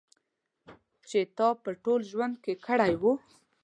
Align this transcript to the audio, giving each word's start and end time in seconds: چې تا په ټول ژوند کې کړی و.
چې 1.09 1.19
تا 1.37 1.47
په 1.63 1.69
ټول 1.83 1.99
ژوند 2.11 2.35
کې 2.43 2.53
کړی 2.65 2.93
و. 3.01 3.03